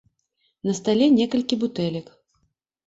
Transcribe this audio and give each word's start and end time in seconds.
На 0.69 0.73
стале 0.79 1.05
некалькі 1.21 1.61
бутэлек. 1.67 2.07